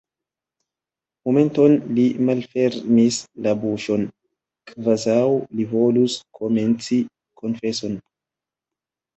[1.27, 4.07] Momenton li malfermis la buŝon,
[4.73, 5.21] kvazaŭ
[5.59, 6.99] li volus komenci
[7.43, 8.03] konfeson.